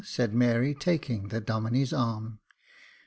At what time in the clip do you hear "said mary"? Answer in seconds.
0.17-0.73